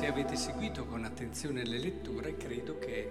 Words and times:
se 0.00 0.06
avete 0.06 0.34
seguito 0.34 0.86
con 0.86 1.04
attenzione 1.04 1.62
le 1.62 1.76
letture, 1.76 2.38
credo 2.38 2.78
che 2.78 3.10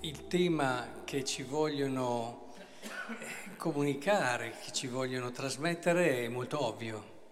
il 0.00 0.26
tema 0.26 1.02
che 1.04 1.22
ci 1.22 1.44
vogliono 1.44 2.52
eh, 2.82 3.56
comunicare, 3.56 4.54
che 4.64 4.72
ci 4.72 4.88
vogliono 4.88 5.30
trasmettere 5.30 6.24
è 6.24 6.28
molto 6.28 6.64
ovvio. 6.64 7.28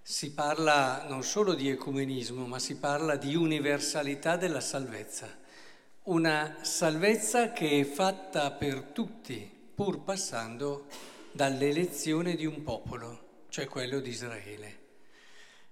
Si 0.00 0.32
parla 0.32 1.04
non 1.10 1.22
solo 1.22 1.52
di 1.52 1.68
ecumenismo, 1.68 2.46
ma 2.46 2.58
si 2.58 2.78
parla 2.78 3.16
di 3.16 3.36
universalità 3.36 4.38
della 4.38 4.60
salvezza. 4.60 5.28
Una 6.04 6.60
salvezza 6.62 7.52
che 7.52 7.80
è 7.80 7.84
fatta 7.84 8.50
per 8.50 8.80
tutti, 8.80 9.46
pur 9.74 10.04
passando 10.04 10.86
dall'elezione 11.32 12.34
di 12.34 12.46
un 12.46 12.62
popolo, 12.62 13.44
cioè 13.50 13.66
quello 13.66 14.00
di 14.00 14.08
Israele. 14.08 14.87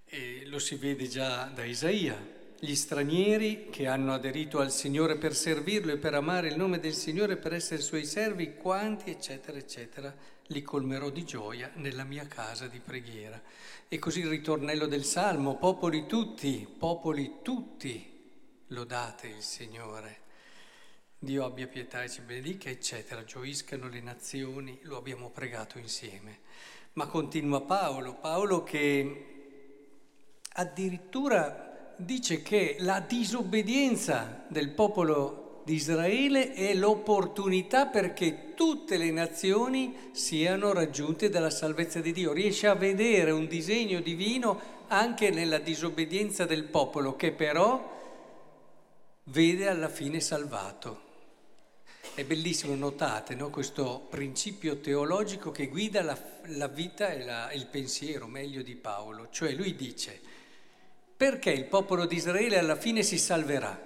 E 0.09 0.45
lo 0.46 0.60
si 0.60 0.77
vede 0.77 1.09
già 1.09 1.46
da 1.46 1.65
Isaia. 1.65 2.34
Gli 2.60 2.77
stranieri 2.77 3.66
che 3.70 3.88
hanno 3.88 4.14
aderito 4.14 4.60
al 4.60 4.70
Signore 4.70 5.16
per 5.16 5.34
servirlo 5.34 5.92
e 5.92 5.97
per 5.97 6.14
amare 6.14 6.47
il 6.47 6.56
nome 6.56 6.78
del 6.78 6.95
Signore, 6.95 7.37
per 7.37 7.52
essere 7.52 7.83
suoi 7.83 8.05
servi, 8.05 8.55
quanti, 8.55 9.11
eccetera, 9.11 9.59
eccetera, 9.59 10.14
li 10.47 10.62
colmerò 10.62 11.11
di 11.11 11.24
gioia 11.24 11.73
nella 11.74 12.05
mia 12.05 12.24
casa 12.28 12.69
di 12.69 12.78
preghiera. 12.78 13.42
E 13.88 13.98
così 13.98 14.20
il 14.20 14.28
ritornello 14.28 14.87
del 14.87 15.05
Salmo, 15.05 15.56
popoli 15.56 16.06
tutti, 16.06 16.73
popoli 16.78 17.38
tutti, 17.42 18.30
lodate 18.69 19.27
il 19.27 19.42
Signore. 19.42 20.20
Dio 21.19 21.44
abbia 21.44 21.66
pietà 21.66 22.05
e 22.05 22.09
ci 22.09 22.20
benedica, 22.20 22.70
eccetera, 22.70 23.25
gioiscano 23.25 23.88
le 23.88 24.00
nazioni, 24.00 24.78
lo 24.83 24.98
abbiamo 24.98 25.31
pregato 25.31 25.78
insieme. 25.78 26.38
Ma 26.92 27.06
continua 27.09 27.61
Paolo, 27.62 28.14
Paolo 28.14 28.62
che 28.62 29.36
addirittura 30.59 31.95
dice 31.97 32.43
che 32.43 32.77
la 32.81 33.01
disobbedienza 33.01 34.45
del 34.49 34.71
popolo 34.71 35.62
di 35.65 35.75
Israele 35.75 36.53
è 36.53 36.75
l'opportunità 36.75 37.87
perché 37.87 38.55
tutte 38.55 38.97
le 38.97 39.11
nazioni 39.11 40.11
siano 40.12 40.73
raggiunte 40.73 41.29
dalla 41.29 41.51
salvezza 41.51 42.01
di 42.01 42.12
Dio. 42.12 42.33
Riesce 42.33 42.69
a 42.69 42.75
vedere 42.75 43.33
un 43.33 43.47
disegno 43.47 44.01
divino 44.01 44.75
anche 44.89 45.31
nella 45.31 45.59
disobbedienza 45.59 46.45
del 46.45 46.65
popolo 46.65 47.17
che 47.17 47.33
però 47.33 47.95
vede 49.25 49.69
alla 49.69 49.89
fine 49.89 50.21
salvato. 50.21 51.05
È 52.15 52.25
bellissimo, 52.25 52.75
notate 52.75 53.34
no? 53.34 53.51
questo 53.51 54.07
principio 54.09 54.79
teologico 54.79 55.51
che 55.51 55.67
guida 55.67 56.03
la, 56.03 56.19
la 56.45 56.69
vita 56.69 57.11
e 57.11 57.25
la, 57.25 57.53
il 57.53 57.67
pensiero, 57.67 58.27
meglio 58.27 58.62
di 58.62 58.75
Paolo. 58.77 59.29
Cioè 59.31 59.53
lui 59.53 59.75
dice, 59.75 60.21
perché 61.17 61.50
il 61.50 61.64
popolo 61.64 62.06
di 62.06 62.17
Israele 62.17 62.59
alla 62.59 62.77
fine 62.77 63.03
si 63.03 63.19
salverà? 63.19 63.84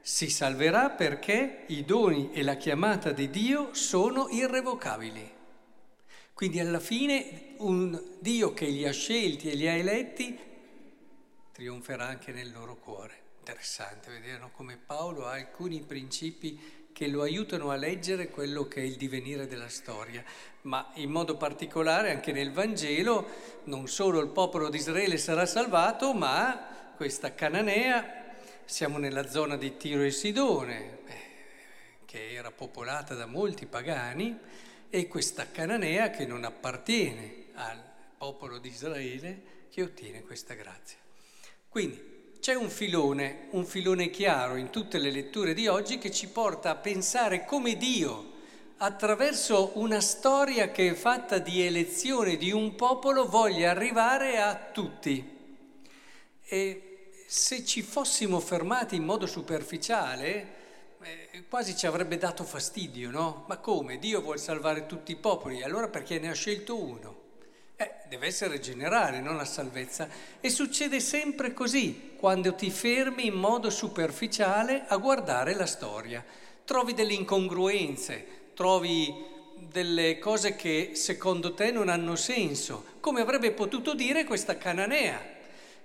Si 0.00 0.28
salverà 0.28 0.90
perché 0.90 1.64
i 1.68 1.84
doni 1.84 2.30
e 2.32 2.42
la 2.42 2.56
chiamata 2.56 3.12
di 3.12 3.30
Dio 3.30 3.72
sono 3.74 4.28
irrevocabili. 4.28 5.36
Quindi 6.34 6.60
alla 6.60 6.80
fine 6.80 7.54
un 7.58 8.00
Dio 8.20 8.52
che 8.52 8.66
li 8.66 8.86
ha 8.86 8.92
scelti 8.92 9.50
e 9.50 9.54
li 9.54 9.66
ha 9.66 9.72
eletti 9.72 10.46
trionferà 11.58 12.06
anche 12.06 12.30
nel 12.30 12.52
loro 12.52 12.76
cuore. 12.76 13.14
Interessante 13.40 14.12
vedere 14.12 14.48
come 14.52 14.76
Paolo 14.76 15.26
ha 15.26 15.32
alcuni 15.32 15.80
principi 15.80 16.77
che 16.98 17.06
lo 17.06 17.22
aiutano 17.22 17.70
a 17.70 17.76
leggere 17.76 18.28
quello 18.28 18.66
che 18.66 18.80
è 18.80 18.84
il 18.84 18.96
divenire 18.96 19.46
della 19.46 19.68
storia, 19.68 20.20
ma 20.62 20.90
in 20.94 21.10
modo 21.10 21.36
particolare 21.36 22.10
anche 22.10 22.32
nel 22.32 22.50
Vangelo 22.50 23.24
non 23.66 23.86
solo 23.86 24.18
il 24.18 24.30
popolo 24.30 24.68
di 24.68 24.78
Israele 24.78 25.16
sarà 25.16 25.46
salvato, 25.46 26.12
ma 26.12 26.90
questa 26.96 27.34
Cananea, 27.34 28.34
siamo 28.64 28.98
nella 28.98 29.28
zona 29.28 29.56
di 29.56 29.76
Tiro 29.76 30.02
e 30.02 30.10
Sidone, 30.10 30.98
eh, 31.06 31.14
che 32.04 32.32
era 32.32 32.50
popolata 32.50 33.14
da 33.14 33.26
molti 33.26 33.66
pagani, 33.66 34.36
e 34.90 35.06
questa 35.06 35.52
Cananea 35.52 36.10
che 36.10 36.26
non 36.26 36.42
appartiene 36.42 37.44
al 37.54 37.80
popolo 38.16 38.58
di 38.58 38.70
Israele 38.70 39.42
che 39.70 39.84
ottiene 39.84 40.24
questa 40.24 40.54
grazia. 40.54 40.98
Quindi 41.68 42.17
c'è 42.48 42.54
un 42.54 42.70
filone, 42.70 43.48
un 43.50 43.66
filone 43.66 44.08
chiaro 44.08 44.56
in 44.56 44.70
tutte 44.70 44.96
le 44.96 45.10
letture 45.10 45.52
di 45.52 45.66
oggi 45.66 45.98
che 45.98 46.10
ci 46.10 46.28
porta 46.28 46.70
a 46.70 46.76
pensare 46.76 47.44
come 47.44 47.76
Dio, 47.76 48.36
attraverso 48.78 49.72
una 49.74 50.00
storia 50.00 50.70
che 50.70 50.88
è 50.88 50.94
fatta 50.94 51.36
di 51.36 51.60
elezione 51.60 52.38
di 52.38 52.50
un 52.50 52.74
popolo, 52.74 53.26
voglia 53.26 53.68
arrivare 53.68 54.40
a 54.40 54.56
tutti. 54.72 55.22
E 56.42 57.10
se 57.26 57.66
ci 57.66 57.82
fossimo 57.82 58.40
fermati 58.40 58.96
in 58.96 59.04
modo 59.04 59.26
superficiale, 59.26 60.54
eh, 61.02 61.44
quasi 61.50 61.76
ci 61.76 61.86
avrebbe 61.86 62.16
dato 62.16 62.44
fastidio, 62.44 63.10
no? 63.10 63.44
Ma 63.46 63.58
come? 63.58 63.98
Dio 63.98 64.22
vuole 64.22 64.38
salvare 64.38 64.86
tutti 64.86 65.12
i 65.12 65.16
popoli, 65.16 65.62
allora 65.62 65.88
perché 65.88 66.18
ne 66.18 66.30
ha 66.30 66.34
scelto 66.34 66.82
uno? 66.82 67.27
Eh, 67.80 67.92
deve 68.08 68.26
essere 68.26 68.58
generale, 68.58 69.20
non 69.20 69.36
la 69.36 69.44
salvezza. 69.44 70.08
E 70.40 70.50
succede 70.50 70.98
sempre 70.98 71.52
così, 71.52 72.14
quando 72.16 72.56
ti 72.56 72.72
fermi 72.72 73.26
in 73.26 73.34
modo 73.34 73.70
superficiale 73.70 74.82
a 74.88 74.96
guardare 74.96 75.54
la 75.54 75.64
storia. 75.64 76.24
Trovi 76.64 76.92
delle 76.92 77.12
incongruenze, 77.12 78.50
trovi 78.54 79.14
delle 79.54 80.18
cose 80.18 80.56
che 80.56 80.90
secondo 80.94 81.54
te 81.54 81.70
non 81.70 81.88
hanno 81.88 82.16
senso, 82.16 82.84
come 82.98 83.20
avrebbe 83.20 83.52
potuto 83.52 83.94
dire 83.94 84.24
questa 84.24 84.58
cananea, 84.58 85.20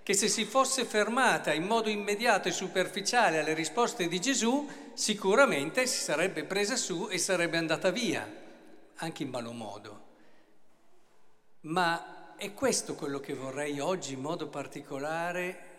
che 0.02 0.14
se 0.16 0.28
si 0.28 0.46
fosse 0.46 0.86
fermata 0.86 1.54
in 1.54 1.64
modo 1.64 1.90
immediato 1.90 2.48
e 2.48 2.52
superficiale 2.52 3.40
alle 3.40 3.54
risposte 3.54 4.08
di 4.08 4.20
Gesù, 4.20 4.68
sicuramente 4.96 5.86
si 5.86 6.02
sarebbe 6.02 6.44
presa 6.44 6.76
su 6.76 7.08
e 7.12 7.20
sarebbe 7.20 7.58
andata 7.58 7.92
via, 7.92 8.28
anche 8.96 9.22
in 9.22 9.30
malo 9.30 9.52
modo. 9.52 10.13
Ma 11.64 12.36
è 12.36 12.54
questo 12.54 12.96
quello 12.96 13.22
che 13.22 13.34
vorrei 13.34 13.80
oggi 13.80 14.14
in 14.14 14.20
modo 14.20 14.50
particolare 14.50 15.72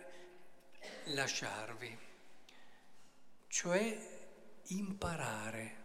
lasciarvi, 1.05 1.99
cioè 3.49 3.99
imparare 4.69 5.83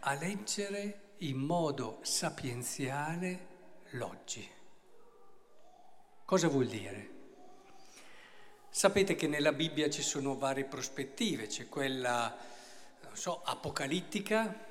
a 0.00 0.14
leggere 0.14 1.14
in 1.18 1.38
modo 1.38 1.98
sapienziale 2.02 3.48
l'oggi. 3.90 4.48
Cosa 6.24 6.46
vuol 6.46 6.68
dire? 6.68 7.10
Sapete 8.70 9.16
che 9.16 9.26
nella 9.26 9.52
Bibbia 9.52 9.90
ci 9.90 10.02
sono 10.02 10.38
varie 10.38 10.64
prospettive, 10.64 11.48
c'è 11.48 11.68
quella, 11.68 12.32
non 13.02 13.16
so, 13.16 13.42
apocalittica, 13.42 14.70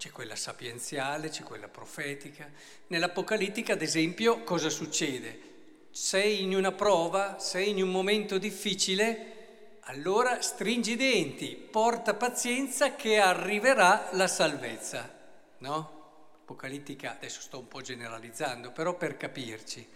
c'è 0.00 0.10
quella 0.10 0.34
sapienziale, 0.34 1.28
c'è 1.28 1.42
quella 1.42 1.68
profetica. 1.68 2.50
Nell'Apocalittica, 2.86 3.74
ad 3.74 3.82
esempio, 3.82 4.42
cosa 4.44 4.70
succede? 4.70 5.48
Sei 5.90 6.42
in 6.42 6.56
una 6.56 6.72
prova, 6.72 7.38
sei 7.38 7.68
in 7.68 7.82
un 7.82 7.90
momento 7.90 8.38
difficile, 8.38 9.80
allora 9.82 10.40
stringi 10.40 10.92
i 10.92 10.96
denti, 10.96 11.48
porta 11.54 12.14
pazienza 12.14 12.94
che 12.94 13.18
arriverà 13.18 14.08
la 14.12 14.26
salvezza. 14.26 15.14
No? 15.58 15.98
Apocalittica, 16.40 17.16
adesso 17.16 17.42
sto 17.42 17.58
un 17.58 17.68
po' 17.68 17.82
generalizzando, 17.82 18.70
però 18.70 18.96
per 18.96 19.18
capirci. 19.18 19.86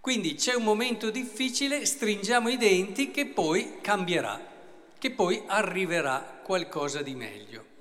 Quindi 0.00 0.34
c'è 0.34 0.54
un 0.54 0.64
momento 0.64 1.10
difficile, 1.10 1.86
stringiamo 1.86 2.48
i 2.48 2.56
denti 2.56 3.12
che 3.12 3.26
poi 3.26 3.78
cambierà, 3.80 4.44
che 4.98 5.12
poi 5.12 5.40
arriverà 5.46 6.40
qualcosa 6.42 7.02
di 7.02 7.14
meglio. 7.14 7.76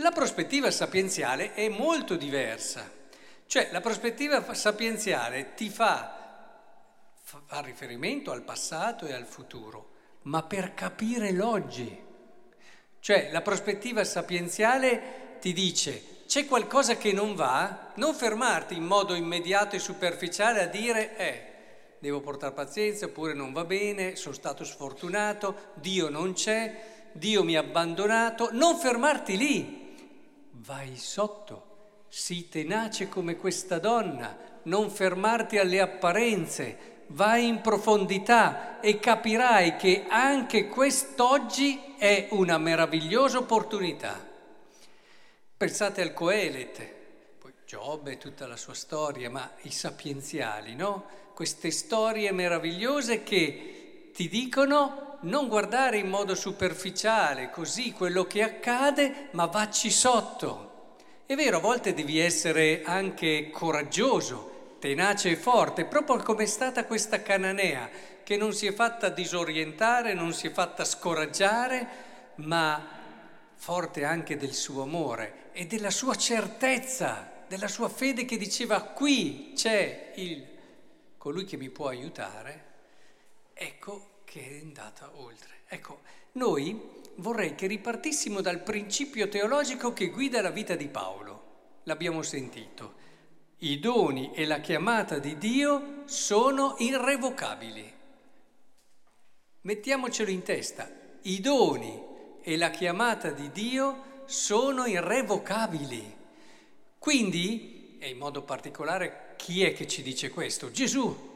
La 0.00 0.12
prospettiva 0.12 0.70
sapienziale 0.70 1.52
è 1.52 1.68
molto 1.68 2.16
diversa, 2.16 2.90
cioè 3.46 3.68
la 3.70 3.82
prospettiva 3.82 4.54
sapienziale 4.54 5.52
ti 5.54 5.68
fa, 5.68 6.56
fa 7.22 7.60
riferimento 7.60 8.30
al 8.30 8.40
passato 8.42 9.04
e 9.04 9.12
al 9.12 9.26
futuro, 9.26 9.90
ma 10.22 10.42
per 10.42 10.72
capire 10.72 11.32
l'oggi. 11.32 12.02
Cioè 12.98 13.28
la 13.30 13.42
prospettiva 13.42 14.02
sapienziale 14.04 15.36
ti 15.38 15.52
dice 15.52 16.24
c'è 16.26 16.46
qualcosa 16.46 16.96
che 16.96 17.12
non 17.12 17.34
va, 17.34 17.92
non 17.96 18.14
fermarti 18.14 18.74
in 18.74 18.84
modo 18.84 19.14
immediato 19.14 19.76
e 19.76 19.80
superficiale 19.80 20.62
a 20.62 20.66
dire 20.66 21.16
eh, 21.18 21.42
devo 21.98 22.20
portare 22.20 22.54
pazienza 22.54 23.04
oppure 23.04 23.34
non 23.34 23.52
va 23.52 23.66
bene, 23.66 24.16
sono 24.16 24.34
stato 24.34 24.64
sfortunato, 24.64 25.72
Dio 25.74 26.08
non 26.08 26.32
c'è, 26.32 27.08
Dio 27.12 27.44
mi 27.44 27.54
ha 27.54 27.60
abbandonato, 27.60 28.48
non 28.52 28.78
fermarti 28.78 29.36
lì, 29.36 29.79
vai 30.64 30.96
sotto, 30.96 32.04
sii 32.08 32.48
tenace 32.48 33.08
come 33.08 33.36
questa 33.36 33.78
donna, 33.78 34.36
non 34.64 34.90
fermarti 34.90 35.58
alle 35.58 35.80
apparenze, 35.80 37.04
vai 37.08 37.46
in 37.46 37.60
profondità 37.60 38.80
e 38.80 38.98
capirai 38.98 39.76
che 39.76 40.04
anche 40.08 40.68
quest'oggi 40.68 41.94
è 41.96 42.28
una 42.32 42.58
meravigliosa 42.58 43.38
opportunità. 43.38 44.28
Pensate 45.56 46.02
al 46.02 46.12
Coelet, 46.12 46.94
poi 47.38 47.52
Giobbe 47.64 48.12
e 48.12 48.18
tutta 48.18 48.46
la 48.46 48.56
sua 48.56 48.74
storia, 48.74 49.30
ma 49.30 49.50
i 49.62 49.70
sapienziali, 49.70 50.74
no? 50.74 51.18
Queste 51.34 51.70
storie 51.70 52.32
meravigliose 52.32 53.22
che 53.22 54.10
ti 54.12 54.28
dicono 54.28 55.09
non 55.22 55.48
guardare 55.48 55.98
in 55.98 56.08
modo 56.08 56.34
superficiale 56.34 57.50
così 57.50 57.92
quello 57.92 58.24
che 58.24 58.42
accade, 58.42 59.28
ma 59.32 59.46
vacci 59.46 59.90
sotto. 59.90 60.68
È 61.26 61.34
vero, 61.34 61.58
a 61.58 61.60
volte 61.60 61.94
devi 61.94 62.18
essere 62.18 62.82
anche 62.84 63.50
coraggioso, 63.50 64.76
tenace 64.78 65.30
e 65.30 65.36
forte, 65.36 65.84
proprio 65.84 66.16
come 66.18 66.44
è 66.44 66.46
stata 66.46 66.84
questa 66.84 67.22
cananea, 67.22 67.88
che 68.24 68.36
non 68.36 68.52
si 68.52 68.66
è 68.66 68.72
fatta 68.72 69.08
disorientare, 69.10 70.14
non 70.14 70.32
si 70.32 70.46
è 70.46 70.50
fatta 70.50 70.84
scoraggiare, 70.84 71.88
ma 72.36 72.98
forte 73.54 74.04
anche 74.04 74.36
del 74.36 74.54
suo 74.54 74.82
amore 74.82 75.50
e 75.52 75.66
della 75.66 75.90
sua 75.90 76.14
certezza, 76.14 77.30
della 77.46 77.68
sua 77.68 77.88
fede 77.88 78.24
che 78.24 78.38
diceva 78.38 78.80
qui 78.80 79.52
c'è 79.54 80.12
il, 80.14 80.46
colui 81.18 81.44
che 81.44 81.56
mi 81.56 81.68
può 81.68 81.88
aiutare, 81.88 82.64
ecco 83.52 84.19
che 84.30 84.48
è 84.48 84.60
andata 84.60 85.10
oltre. 85.16 85.62
Ecco, 85.66 86.02
noi 86.32 86.80
vorrei 87.16 87.56
che 87.56 87.66
ripartissimo 87.66 88.40
dal 88.40 88.62
principio 88.62 89.28
teologico 89.28 89.92
che 89.92 90.10
guida 90.10 90.40
la 90.40 90.50
vita 90.50 90.76
di 90.76 90.86
Paolo. 90.86 91.78
L'abbiamo 91.82 92.22
sentito. 92.22 92.94
I 93.58 93.80
doni 93.80 94.30
e 94.32 94.46
la 94.46 94.60
chiamata 94.60 95.18
di 95.18 95.36
Dio 95.36 96.02
sono 96.04 96.76
irrevocabili. 96.78 97.92
Mettiamocelo 99.62 100.30
in 100.30 100.42
testa. 100.44 100.88
I 101.22 101.40
doni 101.40 102.00
e 102.40 102.56
la 102.56 102.70
chiamata 102.70 103.32
di 103.32 103.50
Dio 103.50 104.22
sono 104.26 104.86
irrevocabili. 104.86 106.16
Quindi, 106.98 107.96
e 107.98 108.10
in 108.10 108.16
modo 108.16 108.42
particolare, 108.42 109.34
chi 109.36 109.64
è 109.64 109.72
che 109.72 109.88
ci 109.88 110.02
dice 110.02 110.30
questo? 110.30 110.70
Gesù. 110.70 111.28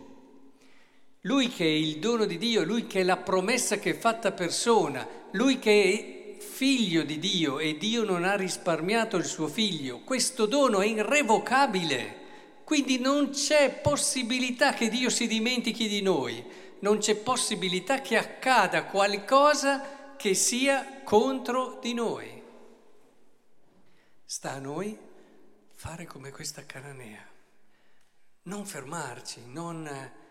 Lui 1.26 1.49
che 1.49 1.65
è 1.65 1.69
il 1.69 2.00
dono 2.00 2.26
di 2.26 2.37
Dio, 2.37 2.65
lui 2.65 2.87
che 2.87 3.00
è 3.00 3.03
la 3.03 3.17
promessa 3.17 3.79
che 3.79 3.91
è 3.93 3.99
fatta 3.99 4.32
persona, 4.32 5.09
lui 5.31 5.59
che 5.59 6.37
è 6.37 6.43
figlio 6.43 7.03
di 7.03 7.19
Dio 7.19 7.59
e 7.59 7.79
Dio 7.79 8.05
non 8.05 8.25
ha 8.25 8.37
risparmiato 8.37 9.17
il 9.17 9.25
suo 9.25 9.49
figlio, 9.49 10.00
questo 10.00 10.44
dono 10.44 10.82
è 10.82 10.87
irrevocabile. 10.87 12.23
Quindi 12.65 12.99
non 12.99 13.31
c'è 13.31 13.71
possibilità 13.81 14.75
che 14.75 14.91
Dio 14.91 15.09
si 15.09 15.26
dimentichi 15.26 15.88
di 15.88 16.03
noi, 16.03 16.44
non 16.81 16.99
c'è 16.99 17.17
possibilità 17.17 18.03
che 18.03 18.19
accada 18.19 18.85
qualcosa 18.85 20.15
che 20.17 20.35
sia 20.35 21.00
contro 21.05 21.79
di 21.81 21.94
noi. 21.94 22.43
Sta 24.27 24.53
a 24.53 24.59
noi 24.59 24.97
fare 25.75 26.05
come 26.05 26.31
questa 26.31 26.67
cananea, 26.67 27.27
non 28.43 28.67
fermarci, 28.67 29.41
non 29.47 30.23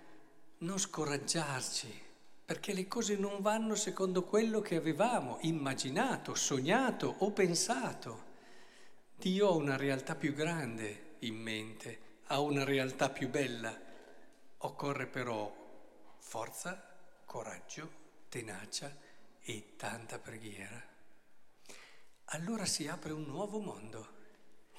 non 0.64 0.80
scoraggiarci, 0.80 2.02
perché 2.46 2.74
le 2.74 2.88
cose 2.88 3.18
non 3.18 3.42
vanno 3.42 3.76
secondo 3.76 4.24
quello 4.24 4.62
che 4.62 4.76
avevamo 4.76 5.38
immaginato, 5.42 6.36
sognato 6.36 7.16
o 7.20 7.32
pensato. 7.32 8.32
Dio 9.16 9.50
ha 9.50 9.52
una 9.52 9.76
realtà 9.76 10.16
più 10.16 10.34
grande 10.34 11.16
in 11.20 11.36
mente, 11.36 12.00
ha 12.28 12.40
una 12.40 12.64
realtà 12.64 13.10
più 13.10 13.30
bella. 13.30 13.78
Occorre 14.60 15.08
però 15.08 15.54
forza, 16.20 16.82
coraggio, 17.26 17.92
tenacia 18.30 18.96
e 19.42 19.74
tanta 19.76 20.18
preghiera. 20.18 20.82
Allora 22.26 22.66
si 22.66 22.88
apre 22.88 23.12
un 23.12 23.26
nuovo 23.26 23.60
mondo, 23.60 24.08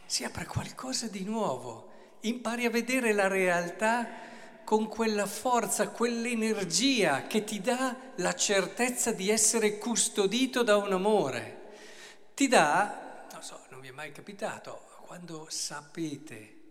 si 0.06 0.24
apre 0.24 0.46
qualcosa 0.46 1.08
di 1.08 1.24
nuovo, 1.24 1.92
impari 2.20 2.64
a 2.64 2.70
vedere 2.70 3.12
la 3.12 3.28
realtà 3.28 4.32
con 4.64 4.88
quella 4.88 5.26
forza, 5.26 5.90
quell'energia 5.90 7.26
che 7.26 7.44
ti 7.44 7.60
dà 7.60 8.12
la 8.16 8.34
certezza 8.34 9.12
di 9.12 9.28
essere 9.28 9.76
custodito 9.78 10.62
da 10.62 10.78
un 10.78 10.92
amore. 10.92 11.60
Ti 12.34 12.48
dà, 12.48 13.26
non 13.30 13.42
so, 13.42 13.60
non 13.70 13.80
vi 13.80 13.88
è 13.88 13.92
mai 13.92 14.10
capitato, 14.10 14.86
quando 15.06 15.46
sapete 15.50 16.62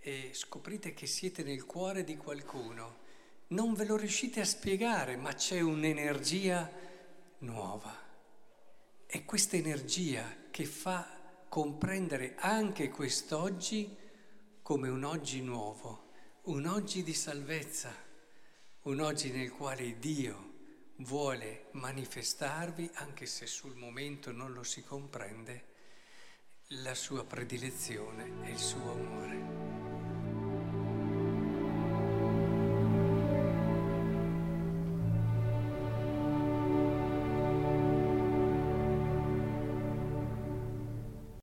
e 0.00 0.30
scoprite 0.32 0.94
che 0.94 1.06
siete 1.06 1.42
nel 1.42 1.66
cuore 1.66 2.04
di 2.04 2.16
qualcuno, 2.16 3.04
non 3.48 3.74
ve 3.74 3.84
lo 3.84 3.96
riuscite 3.96 4.40
a 4.40 4.44
spiegare, 4.44 5.16
ma 5.16 5.32
c'è 5.34 5.60
un'energia 5.60 6.68
nuova. 7.38 7.94
È 9.04 9.24
questa 9.24 9.56
energia 9.56 10.24
che 10.50 10.64
fa 10.64 11.06
comprendere 11.48 12.34
anche 12.38 12.88
quest'oggi 12.88 13.94
come 14.62 14.88
un 14.88 15.04
oggi 15.04 15.42
nuovo 15.42 16.05
un 16.46 16.66
oggi 16.66 17.02
di 17.02 17.12
salvezza, 17.12 17.92
un 18.82 19.00
oggi 19.00 19.32
nel 19.32 19.50
quale 19.50 19.98
Dio 19.98 20.54
vuole 20.98 21.66
manifestarvi, 21.72 22.88
anche 22.94 23.26
se 23.26 23.46
sul 23.46 23.74
momento 23.74 24.30
non 24.30 24.52
lo 24.52 24.62
si 24.62 24.84
comprende, 24.84 25.64
la 26.68 26.94
sua 26.94 27.24
predilezione 27.24 28.46
e 28.46 28.50
il 28.50 28.58
suo 28.58 28.92
amore. 28.92 29.65